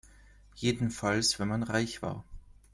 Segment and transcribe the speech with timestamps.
[0.55, 2.25] Jedenfalls wenn man reich war.